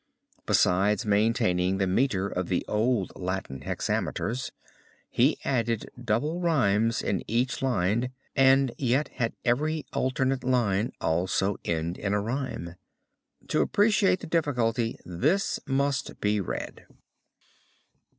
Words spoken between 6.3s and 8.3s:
rhymes in each line